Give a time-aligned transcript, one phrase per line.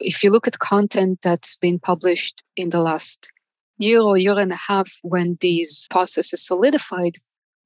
[0.00, 3.30] if you look at content that's been published in the last
[3.78, 7.16] year or year and a half when these processes solidified,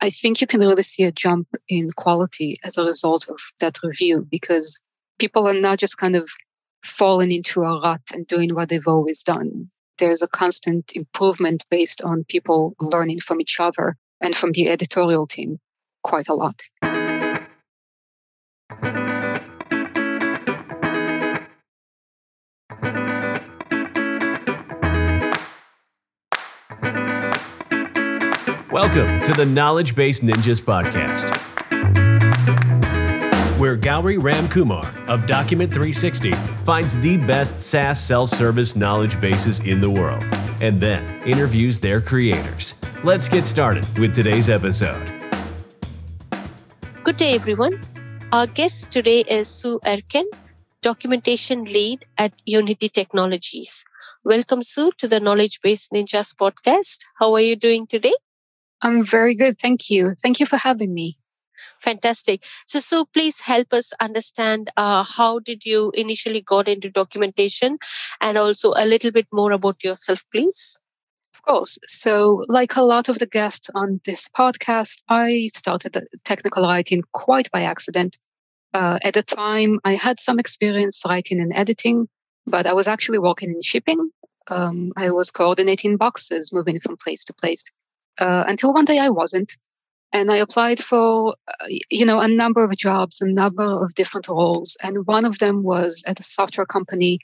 [0.01, 3.79] I think you can really see a jump in quality as a result of that
[3.83, 4.81] review because
[5.19, 6.29] people are not just kind of
[6.83, 9.71] falling into a rut and doing what they've always done.
[9.99, 15.27] There's a constant improvement based on people learning from each other and from the editorial
[15.27, 15.59] team
[16.03, 16.61] quite a lot.
[28.73, 31.29] Welcome to the Knowledge Base Ninjas podcast,
[33.59, 36.33] where Gauri Ramkumar of Document 360
[36.65, 40.25] finds the best SaaS self service knowledge bases in the world
[40.63, 42.73] and then interviews their creators.
[43.05, 45.07] Let's get started with today's episode.
[47.05, 47.79] Good day, everyone.
[48.33, 50.25] Our guest today is Sue Erken,
[50.81, 53.85] documentation lead at Unity Technologies.
[54.25, 57.01] Welcome, Sue, to the Knowledge Base Ninjas podcast.
[57.19, 58.15] How are you doing today?
[58.83, 59.59] I'm very good.
[59.59, 60.15] Thank you.
[60.23, 61.17] Thank you for having me.
[61.81, 62.45] Fantastic.
[62.67, 67.79] So, so please help us understand uh, how did you initially got into documentation,
[68.21, 70.77] and also a little bit more about yourself, please.
[71.35, 71.79] Of course.
[71.87, 77.51] So, like a lot of the guests on this podcast, I started technical writing quite
[77.51, 78.19] by accident.
[78.75, 82.09] Uh, at the time, I had some experience writing and editing,
[82.47, 84.11] but I was actually working in shipping.
[84.49, 87.71] Um, I was coordinating boxes, moving from place to place
[88.19, 89.57] uh, until one day I wasn't.
[90.13, 94.29] And I applied for, uh, you know, a number of jobs, a number of different
[94.29, 94.77] roles.
[94.83, 97.19] And one of them was at a software company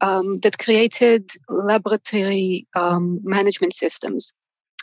[0.00, 4.34] um, that created laboratory um, management systems.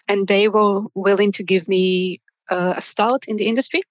[0.07, 3.83] And they were willing to give me uh, a start in the industry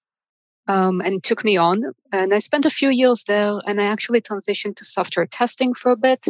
[0.67, 1.81] um, and took me on.
[2.11, 5.91] And I spent a few years there and I actually transitioned to software testing for
[5.91, 6.25] a bit.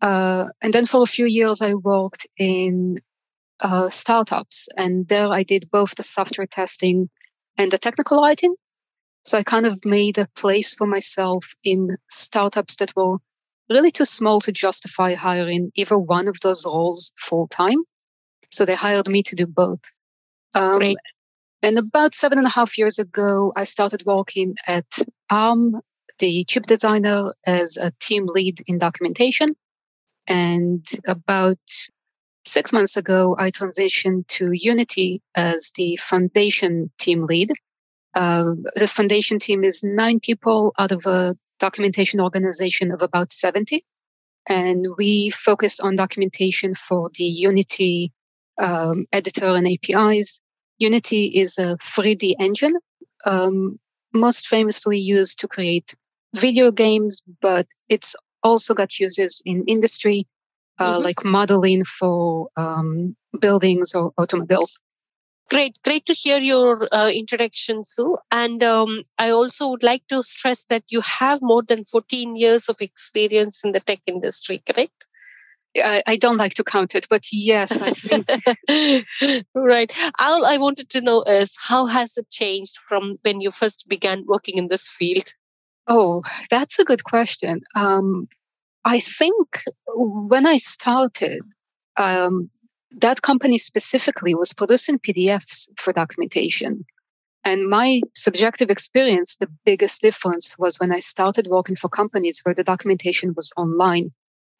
[0.00, 2.98] Uh, and then for a few years, I worked in
[3.60, 4.68] uh, startups.
[4.76, 7.08] And there I did both the software testing
[7.56, 8.54] and the technical writing.
[9.24, 13.18] So I kind of made a place for myself in startups that were
[13.68, 17.82] really too small to justify hiring either one of those roles full time.
[18.50, 19.80] So they hired me to do both.
[20.54, 20.96] Um, Great.
[21.62, 24.86] And about seven and a half years ago, I started working at
[25.28, 25.80] ARM,
[26.18, 29.56] the chip designer, as a team lead in documentation.
[30.26, 31.58] And about
[32.48, 37.52] Six months ago, I transitioned to Unity as the foundation team lead.
[38.14, 43.84] Uh, the foundation team is nine people out of a documentation organization of about 70.
[44.48, 48.12] And we focus on documentation for the Unity
[48.56, 50.40] um, editor and APIs.
[50.78, 52.76] Unity is a 3D engine,
[53.26, 53.78] um,
[54.14, 55.94] most famously used to create
[56.34, 60.26] video games, but it's also got uses in industry
[60.78, 61.04] uh, mm-hmm.
[61.04, 64.80] like modeling for um, buildings or automobiles.
[65.50, 68.18] Great, great to hear your uh, introduction, Sue.
[68.30, 72.68] And um, I also would like to stress that you have more than 14 years
[72.68, 75.06] of experience in the tech industry, correct?
[75.76, 79.46] I, I don't like to count it, but yes, I think.
[79.54, 79.92] right.
[80.18, 84.24] All I wanted to know is how has it changed from when you first began
[84.26, 85.32] working in this field?
[85.86, 87.62] Oh, that's a good question.
[87.74, 88.28] Um,
[88.84, 91.42] I think when I started,
[91.96, 92.50] um,
[92.92, 96.84] that company specifically was producing PDFs for documentation.
[97.44, 102.54] And my subjective experience, the biggest difference was when I started working for companies where
[102.54, 104.10] the documentation was online.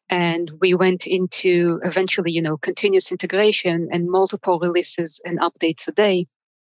[0.09, 5.91] And we went into eventually, you know, continuous integration and multiple releases and updates a
[5.91, 6.25] day.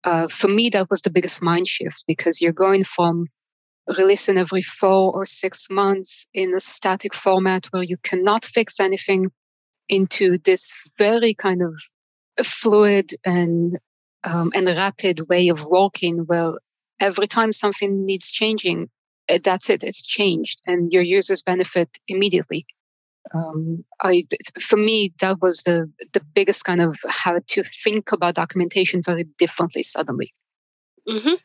[0.03, 3.27] Uh, for me, that was the biggest mind shift because you're going from
[3.97, 9.27] releasing every four or six months in a static format where you cannot fix anything
[9.89, 11.73] into this very kind of
[12.45, 13.77] fluid and
[14.23, 16.53] um, and rapid way of working where
[16.99, 18.89] every time something needs changing
[19.27, 22.65] eh, that's it it's changed and your users benefit immediately
[23.33, 24.27] um, I,
[24.59, 29.23] for me, that was the the biggest kind of how to think about documentation very
[29.37, 30.33] differently suddenly.
[31.07, 31.35] Mm-hmm.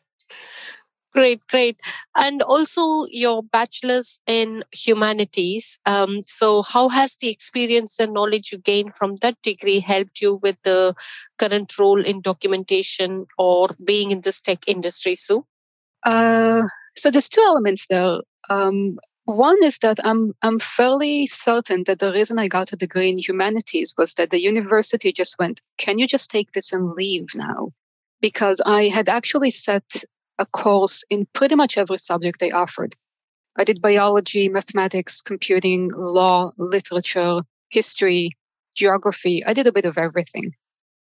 [1.12, 1.80] Great, great.
[2.16, 5.78] And also your bachelor's in humanities.
[5.86, 10.34] Um, so, how has the experience and knowledge you gained from that degree helped you
[10.36, 10.94] with the
[11.38, 15.46] current role in documentation or being in this tech industry, Sue?
[16.04, 16.62] Uh,
[16.96, 18.18] so, there's two elements there.
[18.50, 23.10] Um, one is that I'm I'm fairly certain that the reason I got a degree
[23.10, 27.28] in humanities was that the university just went, "Can you just take this and leave
[27.34, 27.72] now?"
[28.20, 30.04] Because I had actually set
[30.38, 32.94] a course in pretty much every subject they offered.
[33.56, 37.40] I did biology, mathematics, computing, law, literature,
[37.70, 38.30] history,
[38.76, 39.44] geography.
[39.44, 40.52] I did a bit of everything.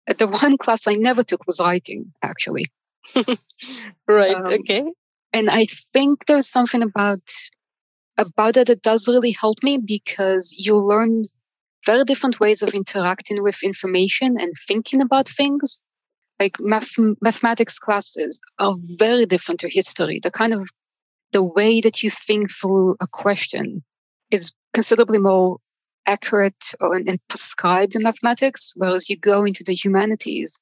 [0.07, 2.65] The one class I never took was writing, actually.
[4.07, 4.35] right.
[4.35, 4.91] Um, okay.
[5.33, 7.21] And I think there's something about
[8.17, 11.25] about it that does really help me because you learn
[11.85, 15.83] very different ways of interacting with information and thinking about things.
[16.39, 20.19] Like math- mathematics classes are very different to history.
[20.21, 20.69] The kind of
[21.31, 23.83] the way that you think through a question
[24.31, 25.57] is considerably more
[26.05, 30.57] accurate or, and prescribed in mathematics, whereas you go into the humanities,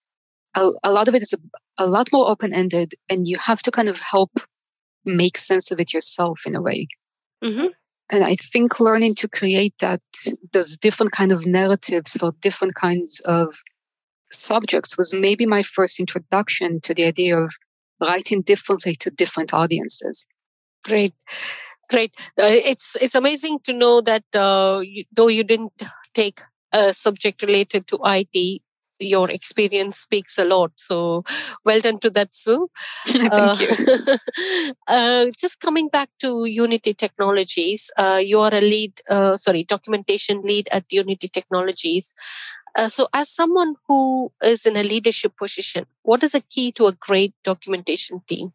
[0.56, 3.62] a, a lot of it is a, a lot more open ended, and you have
[3.62, 4.32] to kind of help
[5.04, 6.88] make sense of it yourself in a way.
[7.44, 7.68] Mm-hmm.
[8.10, 10.02] And I think learning to create that
[10.52, 13.56] those different kind of narratives for different kinds of
[14.32, 17.54] subjects was maybe my first introduction to the idea of
[18.02, 20.28] writing differently to different audiences.
[20.84, 21.14] Great,
[21.90, 22.14] great.
[22.40, 25.82] Uh, it's it's amazing to know that uh, you, though you didn't
[26.14, 26.42] take
[26.72, 28.62] a subject related to IT,
[29.00, 30.72] your experience speaks a lot.
[30.76, 31.24] So
[31.64, 32.70] well done to that, Sue.
[33.16, 33.58] uh,
[34.88, 40.42] uh, just coming back to Unity Technologies, uh, you are a lead, uh, sorry, documentation
[40.42, 42.14] lead at Unity Technologies.
[42.76, 46.88] Uh, so, as someone who is in a leadership position, what is a key to
[46.88, 48.52] a great documentation team?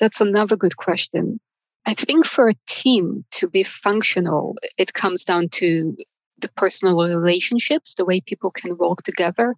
[0.00, 1.40] That's another good question.
[1.86, 5.96] I think for a team to be functional, it comes down to
[6.38, 9.54] the personal relationships, the way people can work together.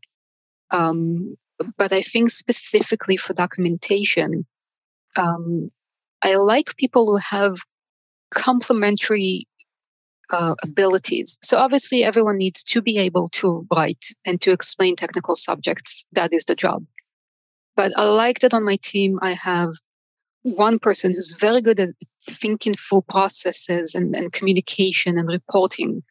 [0.71, 1.37] Um,
[1.77, 4.47] but I think specifically for documentation,
[5.17, 5.71] um,
[6.23, 7.59] I like people who have
[8.35, 9.47] complementary
[10.31, 11.39] uh, abilities.
[11.43, 16.05] So obviously, everyone needs to be able to write and to explain technical subjects.
[16.13, 16.85] That is the job.
[17.77, 19.75] But I like that on my team, I have
[20.43, 21.91] one person who's very good at
[22.23, 26.03] thinking through processes and, and communication and reporting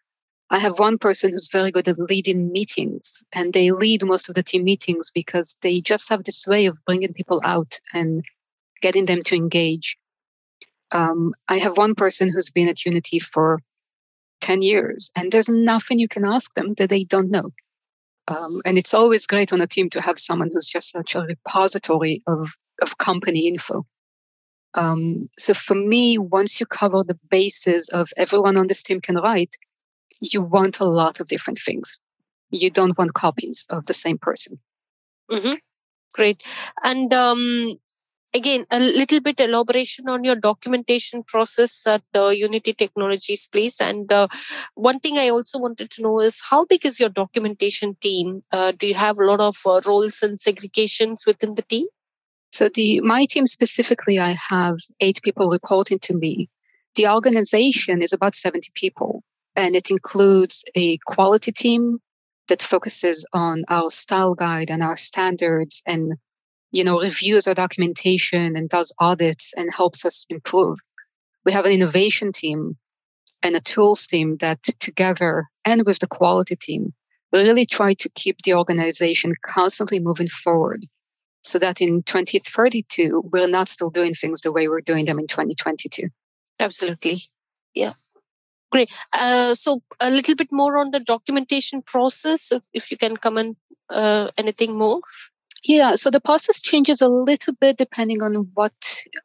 [0.52, 4.36] I have one person who's very good at leading meetings, and they lead most of
[4.36, 8.24] the team meetings because they just have this way of bringing people out and
[8.82, 9.98] getting them to engage.
[10.92, 13.60] Um, I have one person who's been at Unity for
[14.46, 17.50] 10 years, and there's nothing you can ask them that they don't know.
[18.28, 21.22] Um, and it's always great on a team to have someone who's just such a
[21.22, 22.52] repository of,
[22.82, 23.86] of company info.
[24.76, 29.16] Um, so for me, once you cover the bases of everyone on this team can
[29.16, 29.56] write,
[30.22, 32.00] you want a lot of different things.
[32.52, 34.60] You don't want copies of the same person.
[35.32, 35.56] Mm-hmm.
[36.14, 36.44] Great.
[36.84, 37.80] And um,
[38.36, 43.78] again, a little bit elaboration on your documentation process at uh, Unity Technologies, please.
[43.80, 44.28] And uh,
[44.76, 48.42] one thing I also wanted to know is how big is your documentation team?
[48.52, 51.88] Uh, do you have a lot of uh, roles and segregations within the team?
[52.52, 56.50] So the my team specifically, I have eight people reporting to me.
[56.96, 59.24] The organization is about 70 people
[59.56, 62.00] and it includes a quality team
[62.48, 66.14] that focuses on our style guide and our standards and
[66.72, 70.78] you know reviews our documentation and does audits and helps us improve
[71.46, 72.78] we have an innovation team
[73.44, 76.94] and a tools team that together and with the quality team
[77.34, 80.86] really try to keep the organization constantly moving forward
[81.44, 85.28] so that in 2032 we're not still doing things the way we're doing them in
[85.28, 86.08] 2022
[86.60, 87.24] absolutely
[87.74, 87.94] yeah
[88.72, 88.92] Great.
[89.14, 93.58] Uh, so a little bit more on the documentation process, if, you can comment
[93.90, 95.00] uh, anything more.
[95.68, 98.74] Yeah, so the process changes a little bit depending on what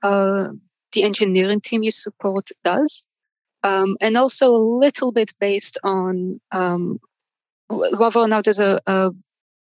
[0.02, 0.48] uh,
[0.92, 3.06] the engineering team you support does,
[3.62, 6.98] um, and also a little bit based on um,
[7.68, 9.10] whether or not there's a, a,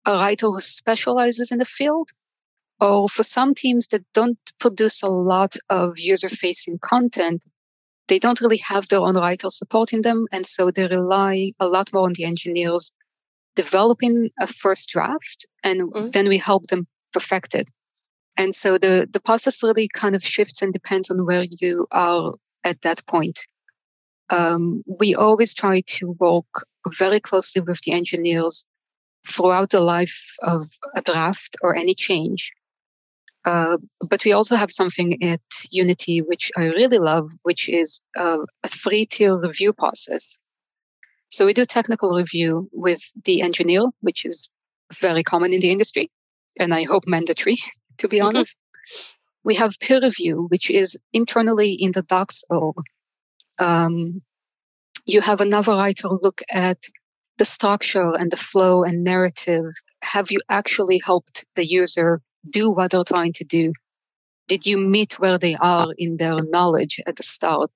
[0.06, 2.08] a writer who specializes in the field,
[2.80, 7.44] or for some teams that don't produce a lot of user facing content,
[8.08, 10.26] they don't really have their own writer supporting them.
[10.32, 12.92] And so they rely a lot more on the engineers
[13.54, 16.10] developing a first draft and mm-hmm.
[16.10, 17.68] then we help them perfect it.
[18.36, 22.32] And so the, the process really kind of shifts and depends on where you are
[22.64, 23.40] at that point.
[24.30, 26.66] Um, we always try to work
[26.98, 28.64] very closely with the engineers
[29.28, 32.52] throughout the life of a draft or any change
[33.44, 33.76] uh,
[34.08, 35.40] but we also have something at
[35.70, 40.38] Unity which I really love, which is uh, a three tier review process.
[41.32, 44.50] So we do technical review with the engineer, which is
[45.00, 46.10] very common in the industry,
[46.60, 47.56] and I hope mandatory,
[47.98, 48.26] to be mm-hmm.
[48.26, 48.58] honest.
[49.42, 52.76] We have peer review, which is internally in the docs org.
[53.58, 54.20] Um,
[55.06, 56.78] you have another writer look at
[57.38, 59.64] the structure and the flow and narrative.
[60.02, 62.20] Have you actually helped the user
[62.50, 63.72] do what they're trying to do?
[64.48, 67.70] Did you meet where they are in their knowledge at the start?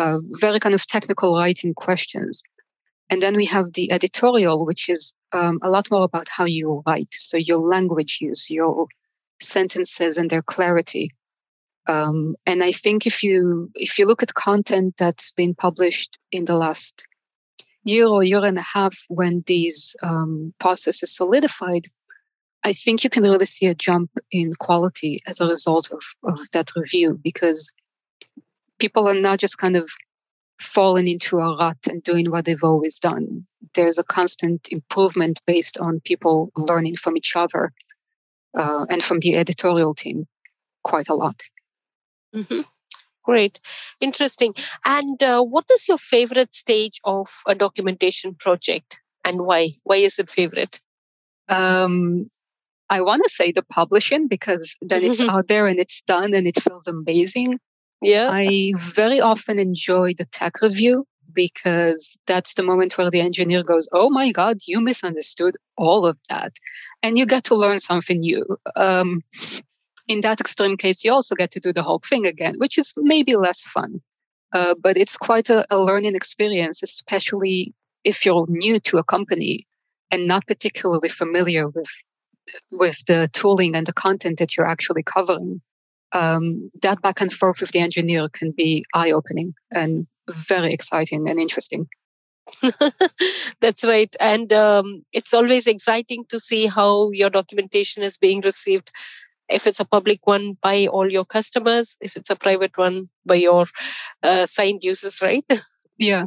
[0.00, 2.42] uh, very kind of technical writing questions.
[3.10, 6.82] And then we have the editorial, which is um, a lot more about how you
[6.86, 7.12] write.
[7.12, 8.86] So your language use, your
[9.42, 11.12] sentences and their clarity.
[11.88, 16.44] Um, and I think if you if you look at content that's been published in
[16.44, 17.04] the last
[17.82, 21.86] year or year and a half, when these um, processes solidified,
[22.62, 26.38] I think you can really see a jump in quality as a result of, of
[26.52, 27.72] that review because
[28.78, 29.90] people are not just kind of
[30.60, 33.46] falling into a rut and doing what they've always done.
[33.74, 37.72] There's a constant improvement based on people learning from each other
[38.56, 40.26] uh, and from the editorial team
[40.82, 41.40] quite a lot.
[42.34, 42.60] Mm-hmm.
[43.24, 43.60] Great,
[44.00, 44.54] interesting.
[44.84, 49.70] And uh, what is your favorite stage of a documentation project and why?
[49.84, 50.80] Why is it favorite?
[51.48, 52.30] Um,
[52.88, 56.46] I want to say the publishing because then it's out there and it's done and
[56.46, 57.58] it feels amazing.
[58.02, 58.30] Yeah.
[58.32, 63.88] I very often enjoy the tech review because that's the moment where the engineer goes,
[63.92, 66.52] Oh my God, you misunderstood all of that.
[67.02, 68.44] And you get to learn something new.
[68.76, 69.22] Um,
[70.08, 72.92] in that extreme case, you also get to do the whole thing again, which is
[72.96, 74.00] maybe less fun.
[74.52, 79.66] Uh, but it's quite a, a learning experience, especially if you're new to a company
[80.10, 81.90] and not particularly familiar with
[82.72, 85.60] with the tooling and the content that you're actually covering.
[86.12, 91.28] Um, that back and forth with the engineer can be eye opening and very exciting
[91.28, 91.86] and interesting.
[93.60, 94.14] That's right.
[94.20, 98.90] And um, it's always exciting to see how your documentation is being received
[99.50, 103.34] if it's a public one by all your customers if it's a private one by
[103.34, 103.66] your
[104.22, 105.44] uh, signed users right
[105.98, 106.26] yeah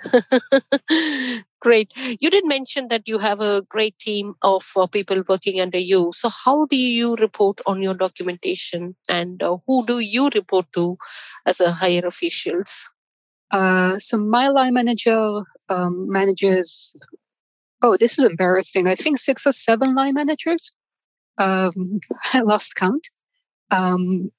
[1.60, 1.92] great.
[2.20, 6.12] You did mention that you have a great team of uh, people working under you.
[6.14, 8.96] So how do you report on your documentation?
[9.08, 10.96] And uh, who do you report to
[11.46, 12.86] as a higher officials?
[13.50, 16.94] Uh, so my line manager um, manages
[17.82, 18.86] oh this is embarrassing.
[18.86, 20.72] I think six or seven line managers.
[21.38, 22.00] Um,
[22.34, 23.08] I lost count.
[23.70, 24.30] Um,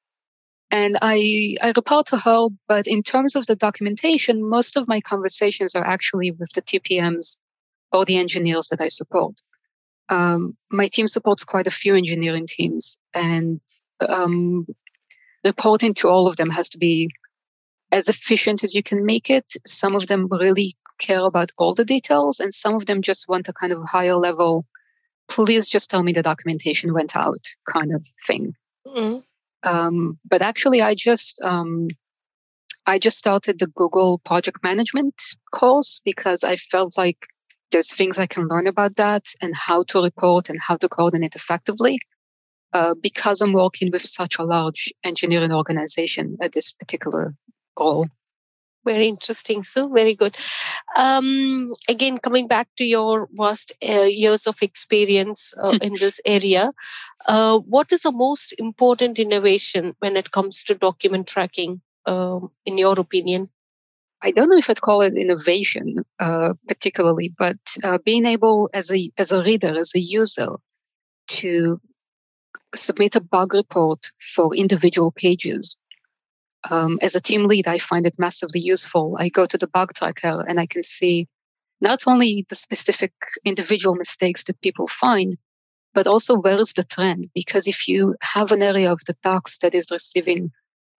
[0.71, 5.01] and I, I report to her, but in terms of the documentation, most of my
[5.01, 7.37] conversations are actually with the TPMs
[7.91, 9.33] or the engineers that I support.
[10.09, 13.59] Um, my team supports quite a few engineering teams, and
[14.07, 14.67] um,
[15.43, 17.09] reporting to all of them has to be
[17.91, 19.51] as efficient as you can make it.
[19.65, 23.49] Some of them really care about all the details, and some of them just want
[23.49, 24.65] a kind of higher level
[25.29, 28.53] please just tell me the documentation went out kind of thing.
[28.85, 29.19] Mm-hmm.
[29.63, 31.87] Um, but actually, I just um,
[32.85, 35.15] I just started the Google project management
[35.51, 37.27] course because I felt like
[37.71, 41.35] there's things I can learn about that and how to report and how to coordinate
[41.35, 41.99] effectively.
[42.71, 47.33] Uh, because I'm working with such a large engineering organization at this particular
[47.79, 48.07] role.
[48.89, 49.63] Very interesting.
[49.63, 50.35] So, very good.
[50.97, 56.71] Um, again, coming back to your vast uh, years of experience uh, in this area,
[57.27, 62.79] uh, what is the most important innovation when it comes to document tracking, um, in
[62.79, 63.49] your opinion?
[64.23, 68.91] I don't know if I'd call it innovation uh, particularly, but uh, being able as
[68.91, 70.53] a as a reader, as a user,
[71.37, 71.79] to
[72.73, 75.77] submit a bug report for individual pages
[76.69, 79.15] um, as a team lead, I find it massively useful.
[79.19, 81.27] I go to the bug tracker and I can see
[81.81, 83.13] not only the specific
[83.45, 85.33] individual mistakes that people find,
[85.93, 87.29] but also where is the trend?
[87.33, 90.51] Because if you have an area of the docs that is receiving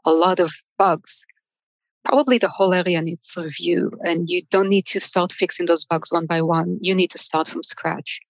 [0.05, 1.25] a lot of bugs,
[2.05, 6.11] probably the whole area needs review and you don't need to start fixing those bugs
[6.11, 6.79] one by one.
[6.81, 8.21] You need to start from scratch.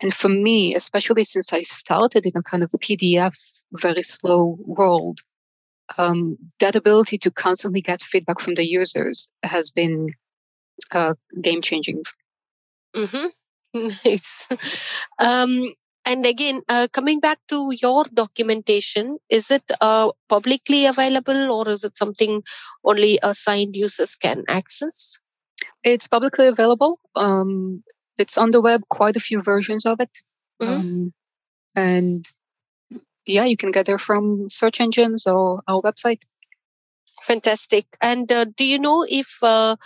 [0.00, 3.36] And for me, especially since I started in a kind of PDF,
[3.72, 5.20] very slow world,
[5.98, 10.14] um, that ability to constantly get feedback from the users has been
[10.90, 12.02] uh, game changing.
[12.94, 13.26] Mm-hmm.
[13.74, 14.48] Nice.
[15.18, 15.72] Um,
[16.04, 21.82] and again, uh, coming back to your documentation, is it uh, publicly available or is
[21.82, 22.42] it something
[22.84, 25.18] only assigned users can access?
[25.84, 27.00] It's publicly available.
[27.14, 27.82] Um,
[28.18, 30.10] it's on the web, quite a few versions of it.
[30.60, 30.72] Mm-hmm.
[30.72, 31.12] Um,
[31.74, 32.28] and
[33.26, 36.20] yeah, you can get there from search engines or our website.
[37.22, 37.86] Fantastic.
[38.00, 39.76] And uh, do you know if uh,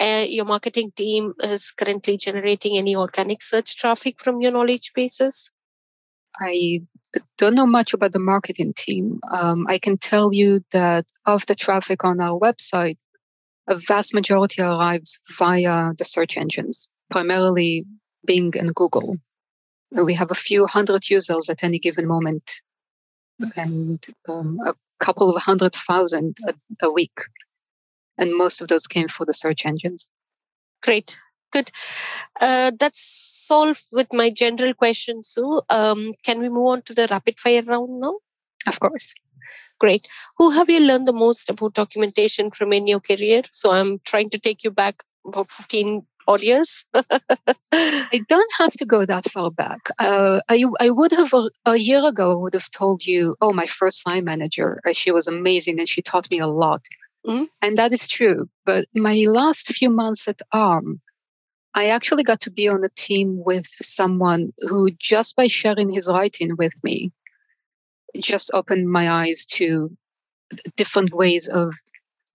[0.00, 5.50] uh, your marketing team is currently generating any organic search traffic from your knowledge bases?
[6.40, 6.82] I
[7.36, 9.20] don't know much about the marketing team.
[9.30, 12.96] Um, I can tell you that of the traffic on our website,
[13.66, 17.84] a vast majority arrives via the search engines, primarily
[18.24, 19.16] Bing and Google.
[19.92, 22.62] And we have a few hundred users at any given moment
[23.56, 27.18] and um, a couple of hundred thousand a, a week.
[28.16, 30.10] And most of those came for the search engines.
[30.82, 31.18] Great.
[31.52, 31.70] Good.
[32.40, 37.08] Uh, that's all with my general question, So, um, can we move on to the
[37.10, 38.18] rapid fire round now?
[38.66, 39.14] Of course.
[39.78, 40.08] Great.
[40.36, 43.42] Who have you learned the most about documentation from in your career?
[43.50, 46.84] So, I'm trying to take you back about 15 years.
[47.72, 49.88] I don't have to go that far back.
[49.98, 53.52] Uh, I, I would have, a, a, year ago, I would have told you, oh,
[53.52, 56.82] my first line manager, uh, she was amazing and she taught me a lot.
[57.26, 57.44] Mm-hmm.
[57.62, 58.48] And that is true.
[58.66, 61.00] But my last few months at ARM,
[61.74, 66.08] I actually got to be on a team with someone who, just by sharing his
[66.08, 67.12] writing with me,
[68.16, 69.96] just opened my eyes to
[70.76, 71.74] different ways of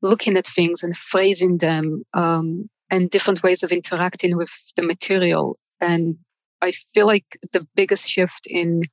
[0.02, 5.58] looking at things and phrasing them um, and different ways of interacting with the material.
[5.82, 6.18] And
[6.62, 8.84] I feel like the biggest shift in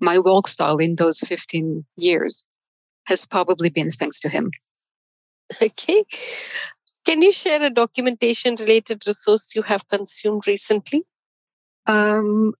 [0.00, 2.44] my work style in those 15 years
[3.06, 4.50] has probably been thanks to him.
[5.62, 6.04] Okay.
[7.04, 11.04] Can you share a documentation related resource you have consumed recently?
[11.86, 12.52] Um,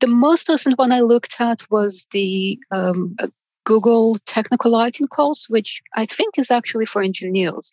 [0.00, 3.16] the most recent one I looked at was the um,
[3.64, 7.70] Google Technical Writing course, which I think is actually for engineers.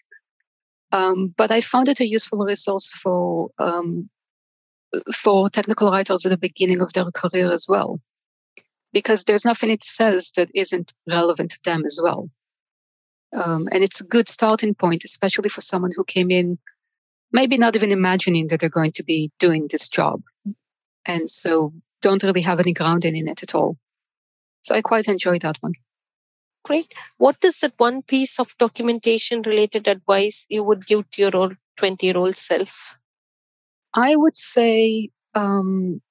[0.91, 4.09] Um, but I found it a useful resource for um,
[5.15, 8.01] for technical writers at the beginning of their career as well,
[8.91, 12.29] because there's nothing it says that isn't relevant to them as well.
[13.33, 16.57] Um, and it's a good starting point, especially for someone who came in
[17.31, 20.21] maybe not even imagining that they're going to be doing this job.
[21.05, 23.77] And so don't really have any grounding in it at all.
[24.63, 25.73] So I quite enjoyed that one.
[26.63, 26.93] Great.
[27.17, 31.55] What is that one piece of documentation related advice you would give to your old
[31.77, 32.97] 20 year old self?
[33.93, 36.01] I would say um,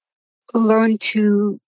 [0.55, 1.61] learn to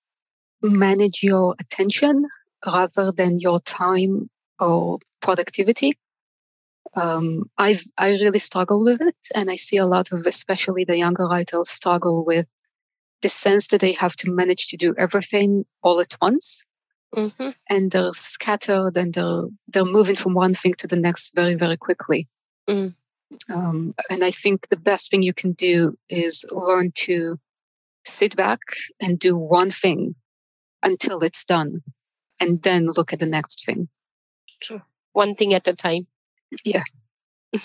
[0.62, 2.26] manage your attention
[2.66, 5.98] rather than your time or productivity.
[6.94, 10.98] Um, I've I really struggle with it, and I see a lot of, especially the
[10.98, 12.46] younger writers, struggle with
[13.22, 16.64] the sense that they have to manage to do everything all at once,
[17.14, 17.50] mm-hmm.
[17.68, 21.76] and they're scattered and they're they're moving from one thing to the next very very
[21.76, 22.28] quickly.
[22.68, 22.94] Mm.
[23.48, 27.38] Um, and I think the best thing you can do is learn to
[28.04, 28.60] sit back
[29.00, 30.14] and do one thing
[30.82, 31.82] until it's done,
[32.40, 33.88] and then look at the next thing.
[34.60, 36.06] True one thing at a time.
[36.64, 36.84] Yeah.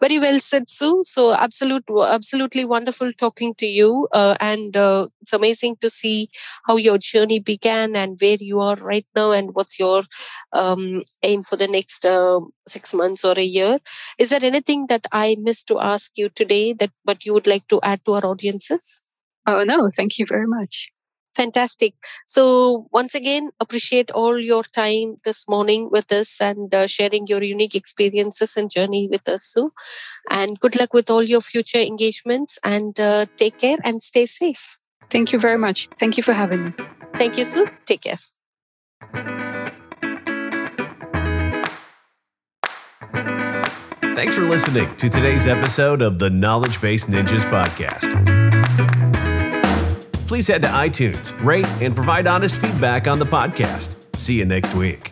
[0.00, 1.02] Very well said, Sue.
[1.04, 6.30] So, absolute, absolutely wonderful talking to you, uh, and uh, it's amazing to see
[6.66, 10.04] how your journey began and where you are right now, and what's your
[10.52, 13.78] um, aim for the next uh, six months or a year.
[14.18, 17.66] Is there anything that I missed to ask you today that, but you would like
[17.68, 19.02] to add to our audiences?
[19.46, 20.91] Oh no, thank you very much.
[21.34, 21.94] Fantastic.
[22.26, 27.42] So, once again, appreciate all your time this morning with us and uh, sharing your
[27.42, 29.72] unique experiences and journey with us, Sue.
[30.30, 34.78] And good luck with all your future engagements and uh, take care and stay safe.
[35.10, 35.88] Thank you very much.
[35.98, 36.72] Thank you for having me.
[37.16, 37.66] Thank you, Sue.
[37.86, 38.16] Take care.
[44.14, 48.41] Thanks for listening to today's episode of the Knowledge Base Ninjas podcast
[50.32, 53.90] please head to iTunes, rate, and provide honest feedback on the podcast.
[54.16, 55.10] See you next week.